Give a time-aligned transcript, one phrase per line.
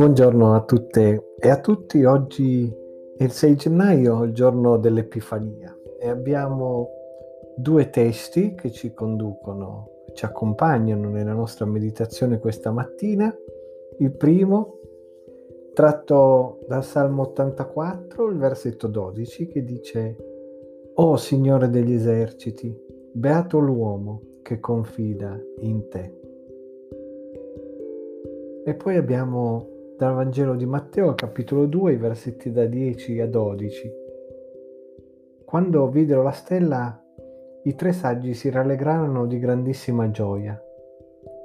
[0.00, 2.74] Buongiorno a tutte e a tutti, oggi
[3.18, 6.88] è il 6 gennaio, il giorno dell'Epifania e abbiamo
[7.54, 13.30] due testi che ci conducono, ci accompagnano nella nostra meditazione questa mattina.
[13.98, 14.78] Il primo,
[15.74, 20.16] tratto dal Salmo 84, il versetto 12, che dice
[20.94, 22.74] O Signore degli eserciti,
[23.12, 26.18] beato l'uomo che confida in te.
[28.64, 29.69] E poi abbiamo
[30.00, 33.92] dal Vangelo di Matteo, capitolo 2, i versetti da 10 a 12.
[35.44, 37.04] Quando videro la stella,
[37.64, 40.58] i tre saggi si rallegrarono di grandissima gioia.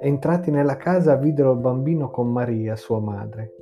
[0.00, 3.52] Entrati nella casa videro il bambino con Maria, sua madre.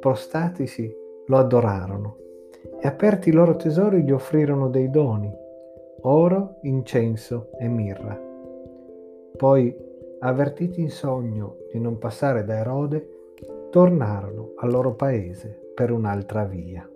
[0.00, 0.90] Prostatisi,
[1.26, 2.16] lo adorarono
[2.80, 5.30] e aperti i loro tesori gli offrirono dei doni,
[6.00, 8.18] oro, incenso e mirra.
[9.36, 9.76] Poi,
[10.20, 13.13] avvertiti in sogno di non passare da Erode,
[13.74, 16.88] tornarono al loro paese per un'altra via.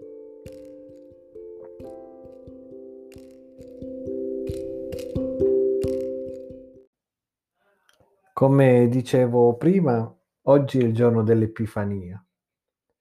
[8.33, 12.25] Come dicevo prima, oggi è il giorno dell'Epifania.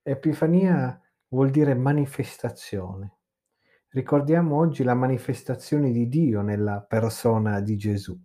[0.02, 3.18] Epifania vuol dire manifestazione.
[3.90, 8.20] Ricordiamo oggi la manifestazione di Dio nella persona di Gesù.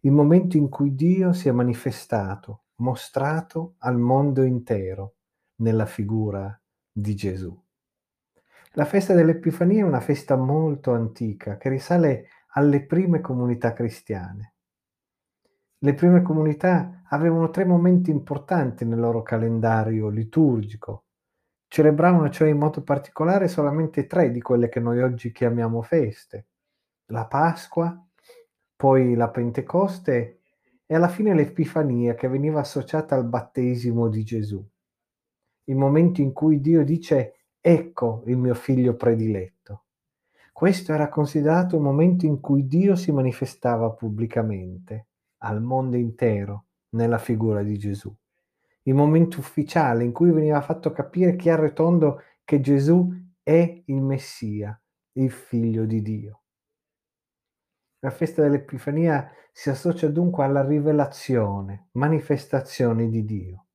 [0.00, 5.14] Il momento in cui Dio si è manifestato mostrato al mondo intero
[5.56, 7.56] nella figura di Gesù.
[8.72, 14.54] La festa dell'Epifania è una festa molto antica che risale alle prime comunità cristiane.
[15.78, 21.04] Le prime comunità avevano tre momenti importanti nel loro calendario liturgico.
[21.66, 26.46] Celebravano cioè in modo particolare solamente tre di quelle che noi oggi chiamiamo feste.
[27.06, 28.06] La Pasqua,
[28.76, 30.37] poi la Pentecoste
[30.90, 34.66] e alla fine l'Epifania che veniva associata al battesimo di Gesù.
[35.64, 39.84] Il momento in cui Dio dice ecco il mio figlio prediletto.
[40.50, 45.08] Questo era considerato un momento in cui Dio si manifestava pubblicamente
[45.42, 48.10] al mondo intero nella figura di Gesù.
[48.84, 53.12] Il momento ufficiale in cui veniva fatto capire chiaro e tondo che Gesù
[53.42, 54.80] è il Messia,
[55.12, 56.44] il figlio di Dio.
[58.00, 63.66] La festa dell'Epifania si associa dunque alla rivelazione, manifestazione di Dio.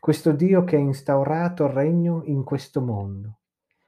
[0.00, 3.38] Questo Dio che ha instaurato il regno in questo mondo,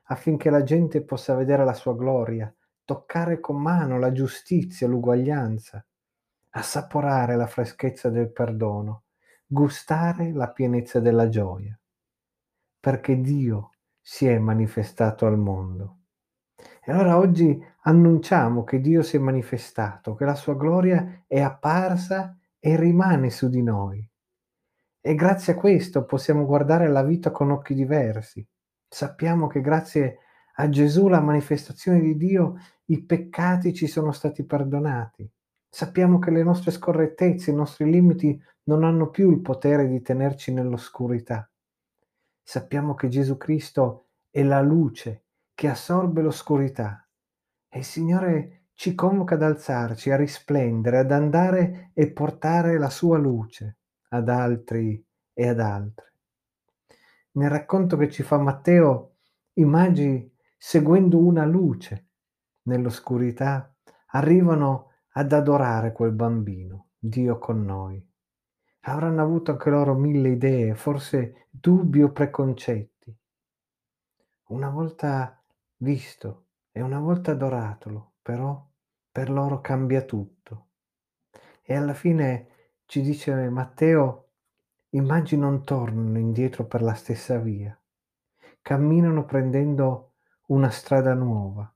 [0.04, 5.84] affinché la gente possa vedere la sua gloria, toccare con mano la giustizia, l'uguaglianza,
[6.50, 9.04] assaporare la freschezza del perdono,
[9.44, 11.76] gustare la pienezza della gioia,
[12.78, 13.70] perché Dio
[14.00, 16.01] si è manifestato al mondo.
[16.84, 22.36] E allora oggi annunciamo che Dio si è manifestato, che la sua gloria è apparsa
[22.58, 24.08] e rimane su di noi.
[25.00, 28.46] E grazie a questo possiamo guardare la vita con occhi diversi.
[28.88, 30.18] Sappiamo che grazie
[30.56, 32.56] a Gesù, la manifestazione di Dio,
[32.86, 35.28] i peccati ci sono stati perdonati.
[35.68, 40.52] Sappiamo che le nostre scorrettezze, i nostri limiti non hanno più il potere di tenerci
[40.52, 41.50] nell'oscurità.
[42.42, 47.06] Sappiamo che Gesù Cristo è la luce che assorbe l'oscurità.
[47.68, 53.18] E il Signore ci convoca ad alzarci, a risplendere, ad andare e portare la sua
[53.18, 53.78] luce
[54.08, 56.06] ad altri e ad altri.
[57.32, 59.16] Nel racconto che ci fa Matteo,
[59.54, 62.08] i magi, seguendo una luce
[62.62, 63.74] nell'oscurità,
[64.08, 68.04] arrivano ad adorare quel bambino, Dio con noi.
[68.80, 73.16] Avranno avuto anche loro mille idee, forse dubbi o preconcetti.
[74.48, 75.41] Una volta
[75.82, 78.66] visto e una volta adoratolo, però
[79.10, 80.68] per loro cambia tutto.
[81.62, 82.48] E alla fine
[82.86, 84.30] ci dice Matteo,
[84.90, 87.78] i magi non tornano indietro per la stessa via,
[88.60, 90.14] camminano prendendo
[90.46, 91.72] una strada nuova,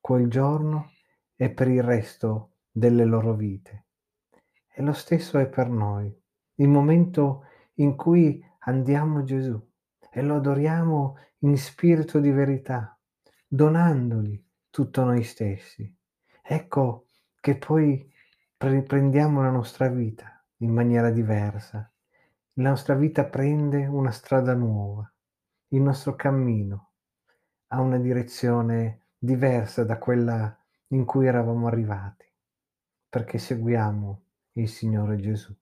[0.00, 0.90] quel giorno
[1.34, 3.86] e per il resto delle loro vite.
[4.72, 6.14] E lo stesso è per noi,
[6.56, 7.44] il momento
[7.74, 9.60] in cui andiamo Gesù
[10.10, 12.95] e lo adoriamo in spirito di verità,
[13.46, 15.94] donandogli tutto noi stessi.
[16.42, 17.06] Ecco
[17.40, 18.12] che poi
[18.58, 21.90] riprendiamo la nostra vita in maniera diversa.
[22.54, 25.10] La nostra vita prende una strada nuova,
[25.68, 26.90] il nostro cammino
[27.68, 30.56] ha una direzione diversa da quella
[30.88, 32.24] in cui eravamo arrivati,
[33.08, 34.22] perché seguiamo
[34.52, 35.54] il Signore Gesù.